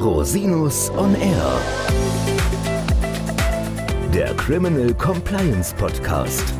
[0.00, 1.60] Rosinus on Air.
[4.14, 6.54] Der Criminal Compliance Podcast.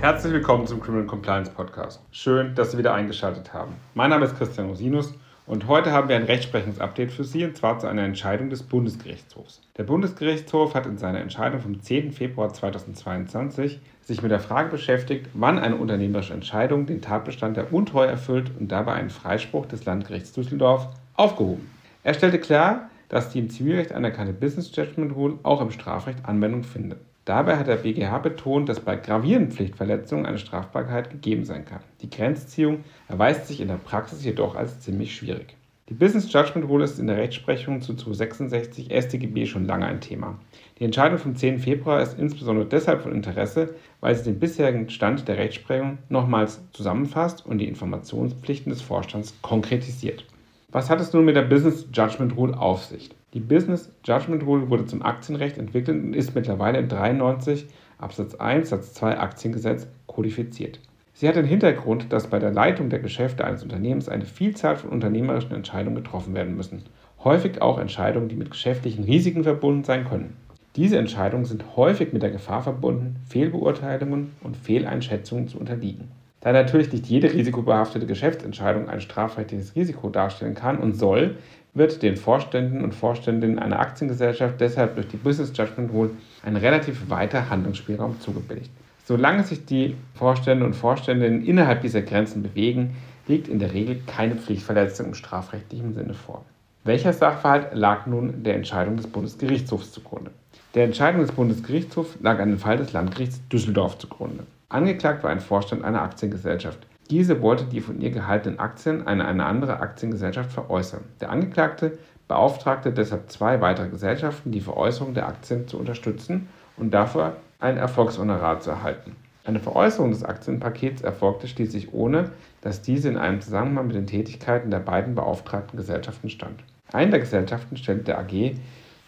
[0.00, 2.00] Herzlich willkommen zum Criminal Compliance Podcast.
[2.12, 3.74] Schön, dass Sie wieder eingeschaltet haben.
[3.94, 5.12] Mein Name ist Christian Rosinus
[5.48, 9.62] und heute haben wir ein Rechtsprechungsupdate für Sie und zwar zu einer Entscheidung des Bundesgerichtshofs.
[9.76, 12.12] Der Bundesgerichtshof hat in seiner Entscheidung vom 10.
[12.12, 18.08] Februar 2022 sich mit der Frage beschäftigt, wann eine unternehmerische Entscheidung den Tatbestand der Untreue
[18.08, 21.70] erfüllt und dabei einen Freispruch des Landgerichts Düsseldorf aufgehoben.
[22.02, 26.64] Er stellte klar, dass die im Zivilrecht anerkannte Business Judgment Rule auch im Strafrecht Anwendung
[26.64, 26.98] findet.
[27.24, 31.80] Dabei hat der BGH betont, dass bei gravierenden Pflichtverletzungen eine Strafbarkeit gegeben sein kann.
[32.00, 35.56] Die Grenzziehung erweist sich in der Praxis jedoch als ziemlich schwierig.
[35.90, 40.38] Die Business Judgment Rule ist in der Rechtsprechung zu 266 StGB schon lange ein Thema.
[40.78, 41.58] Die Entscheidung vom 10.
[41.58, 47.44] Februar ist insbesondere deshalb von Interesse, weil sie den bisherigen Stand der Rechtsprechung nochmals zusammenfasst
[47.44, 50.24] und die Informationspflichten des Vorstands konkretisiert.
[50.68, 53.10] Was hat es nun mit der Business Judgment Rule auf sich?
[53.34, 57.66] Die Business Judgment Rule wurde zum Aktienrecht entwickelt und ist mittlerweile in 93
[57.98, 60.78] Absatz 1 Satz 2 Aktiengesetz kodifiziert.
[61.20, 64.88] Sie hat den Hintergrund, dass bei der Leitung der Geschäfte eines Unternehmens eine Vielzahl von
[64.88, 66.82] unternehmerischen Entscheidungen getroffen werden müssen.
[67.22, 70.34] Häufig auch Entscheidungen, die mit geschäftlichen Risiken verbunden sein können.
[70.76, 76.08] Diese Entscheidungen sind häufig mit der Gefahr verbunden, Fehlbeurteilungen und Fehleinschätzungen zu unterliegen.
[76.40, 81.36] Da natürlich nicht jede risikobehaftete Geschäftsentscheidung ein strafrechtliches Risiko darstellen kann und soll,
[81.74, 86.12] wird den Vorständen und Vorständinnen einer Aktiengesellschaft deshalb durch die Business Judgment Rule
[86.42, 88.70] ein relativ weiter Handlungsspielraum zugebilligt.
[89.04, 94.36] Solange sich die Vorstände und Vorständinnen innerhalb dieser Grenzen bewegen, liegt in der Regel keine
[94.36, 96.44] Pflichtverletzung im strafrechtlichen Sinne vor.
[96.84, 100.30] Welcher Sachverhalt lag nun der Entscheidung des Bundesgerichtshofs zugrunde?
[100.74, 104.44] Der Entscheidung des Bundesgerichtshofs lag ein Fall des Landgerichts Düsseldorf zugrunde.
[104.68, 106.78] Angeklagt war ein Vorstand einer Aktiengesellschaft.
[107.10, 111.02] Diese wollte die von ihr gehaltenen Aktien an eine andere Aktiengesellschaft veräußern.
[111.20, 117.36] Der Angeklagte beauftragte deshalb zwei weitere Gesellschaften, die Veräußerung der Aktien zu unterstützen und dafür
[117.60, 119.14] ein Erfolgshonorar zu erhalten.
[119.44, 124.70] Eine Veräußerung des Aktienpakets erfolgte schließlich ohne, dass diese in einem Zusammenhang mit den Tätigkeiten
[124.70, 126.62] der beiden beauftragten Gesellschaften stand.
[126.92, 128.54] Eine der Gesellschaften stellte der AG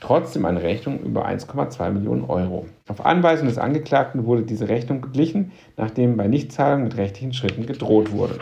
[0.01, 2.67] trotzdem eine Rechnung über 1,2 Millionen Euro.
[2.89, 8.11] Auf Anweisung des Angeklagten wurde diese Rechnung beglichen, nachdem bei Nichtzahlung mit rechtlichen Schritten gedroht
[8.11, 8.39] wurde.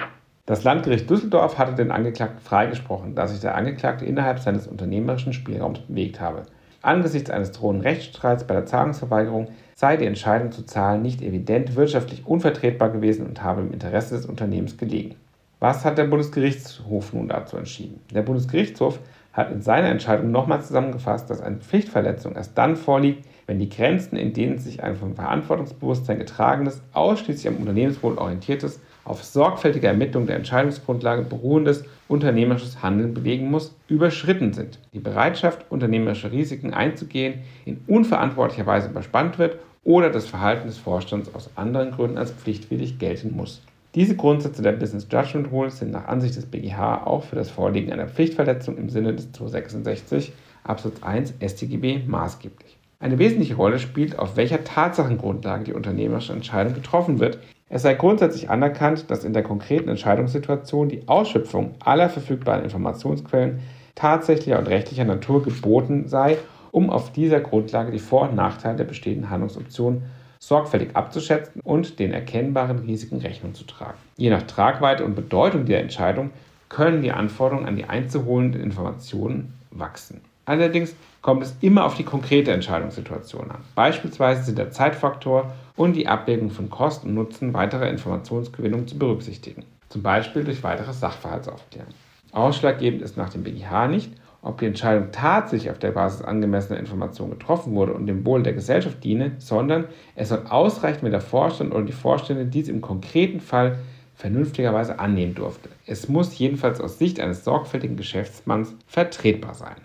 [0.47, 5.81] Das Landgericht Düsseldorf hatte den Angeklagten freigesprochen, da sich der Angeklagte innerhalb seines unternehmerischen Spielraums
[5.81, 6.43] bewegt habe.
[6.83, 12.27] Angesichts eines drohenden Rechtsstreits bei der Zahlungsverweigerung sei die Entscheidung zu zahlen nicht evident wirtschaftlich
[12.27, 15.17] unvertretbar gewesen und habe im Interesse des Unternehmens gelegen.
[15.59, 18.01] Was hat der Bundesgerichtshof nun dazu entschieden?
[18.15, 18.99] Der Bundesgerichtshof
[19.35, 24.17] hat in seiner Entscheidung nochmal zusammengefasst, dass eine Pflichtverletzung erst dann vorliegt, wenn die Grenzen,
[24.17, 30.37] in denen sich ein vom Verantwortungsbewusstsein getragenes, ausschließlich am Unternehmenswohl orientiertes, auf sorgfältige Ermittlung der
[30.37, 34.79] Entscheidungsgrundlage beruhendes unternehmerisches Handeln bewegen muss, überschritten sind.
[34.95, 41.35] Die Bereitschaft, unternehmerische Risiken einzugehen, in unverantwortlicher Weise überspannt wird oder das Verhalten des Vorstands
[41.35, 43.63] aus anderen Gründen als pflichtwidrig gelten muss.
[43.97, 47.93] Diese Grundsätze der Business Judgment Rule sind nach Ansicht des BGH auch für das Vorliegen
[47.93, 50.33] einer Pflichtverletzung im Sinne des 266
[50.63, 52.79] Absatz 1 StGB maßgeblich.
[53.01, 57.39] Eine wesentliche Rolle spielt, auf welcher Tatsachengrundlage die unternehmerische Entscheidung getroffen wird.
[57.73, 63.61] Es sei grundsätzlich anerkannt, dass in der konkreten Entscheidungssituation die Ausschöpfung aller verfügbaren Informationsquellen
[63.95, 66.37] tatsächlicher und rechtlicher Natur geboten sei,
[66.73, 70.03] um auf dieser Grundlage die Vor- und Nachteile der bestehenden Handlungsoptionen
[70.41, 73.99] sorgfältig abzuschätzen und den erkennbaren Risiken Rechnung zu tragen.
[74.17, 76.31] Je nach Tragweite und Bedeutung der Entscheidung
[76.69, 80.23] können die Anforderungen an die einzuholenden Informationen wachsen.
[80.51, 83.61] Allerdings kommt es immer auf die konkrete Entscheidungssituation an.
[83.77, 89.63] Beispielsweise sind der Zeitfaktor und die Abwägung von Kosten und Nutzen weiterer Informationsgewinnung zu berücksichtigen,
[89.91, 91.95] zum Beispiel durch weitere Sachverhaltsaufklärung.
[92.33, 94.11] Ausschlaggebend ist nach dem BGH nicht,
[94.43, 98.55] ob die Entscheidung tatsächlich auf der Basis angemessener Informationen getroffen wurde und dem Wohl der
[98.55, 99.85] Gesellschaft diene, sondern
[100.17, 103.79] es soll ausreichen, wenn der Vorstand oder die Vorstände dies im konkreten Fall
[104.17, 105.69] vernünftigerweise annehmen durfte.
[105.87, 109.77] Es muss jedenfalls aus Sicht eines sorgfältigen Geschäftsmanns vertretbar sein.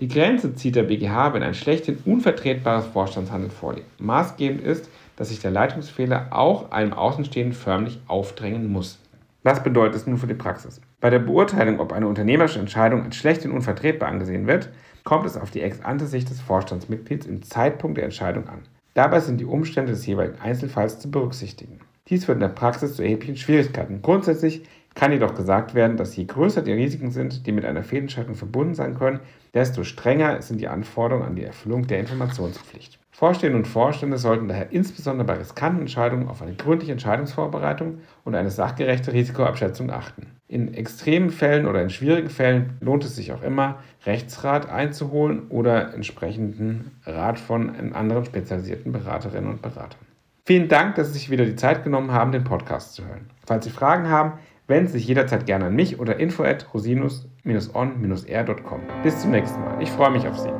[0.00, 4.00] Die Grenze zieht der BGH, wenn ein schlechthin unvertretbares Vorstandshandeln vorliegt.
[4.00, 8.98] Maßgebend ist, dass sich der Leitungsfehler auch einem Außenstehenden förmlich aufdrängen muss.
[9.42, 10.80] Was bedeutet es nun für die Praxis?
[11.02, 14.70] Bei der Beurteilung, ob eine unternehmerische Entscheidung als schlecht und unvertretbar angesehen wird,
[15.04, 18.62] kommt es auf die Ex-ante-Sicht des Vorstandsmitglieds im Zeitpunkt der Entscheidung an.
[18.94, 21.78] Dabei sind die Umstände des jeweiligen Einzelfalls zu berücksichtigen.
[22.08, 24.00] Dies führt in der Praxis zu erheblichen Schwierigkeiten.
[24.00, 24.62] Grundsätzlich
[24.94, 28.74] kann jedoch gesagt werden, dass je größer die Risiken sind, die mit einer Fehlentscheidung verbunden
[28.74, 29.20] sein können,
[29.54, 32.98] desto strenger sind die Anforderungen an die Erfüllung der Informationspflicht.
[33.12, 38.50] Vorstehende und Vorstände sollten daher insbesondere bei riskanten Entscheidungen auf eine gründliche Entscheidungsvorbereitung und eine
[38.50, 40.26] sachgerechte Risikoabschätzung achten.
[40.48, 45.92] In extremen Fällen oder in schwierigen Fällen lohnt es sich auch immer, Rechtsrat einzuholen oder
[45.92, 50.00] entsprechenden Rat von anderen spezialisierten Beraterinnen und Beratern.
[50.46, 53.28] Vielen Dank, dass Sie sich wieder die Zeit genommen haben, den Podcast zu hören.
[53.46, 54.32] Falls Sie Fragen haben,
[54.70, 58.80] wenden Sie sich jederzeit gerne an mich oder info at rosinus-on-r.com.
[59.02, 59.82] Bis zum nächsten Mal.
[59.82, 60.59] Ich freue mich auf Sie.